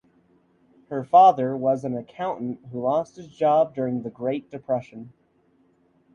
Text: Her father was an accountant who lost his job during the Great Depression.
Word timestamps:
Her 0.89 1.03
father 1.03 1.55
was 1.55 1.83
an 1.85 1.95
accountant 1.95 2.59
who 2.71 2.81
lost 2.81 3.17
his 3.17 3.27
job 3.27 3.75
during 3.75 4.01
the 4.01 4.09
Great 4.09 4.49
Depression. 4.49 5.13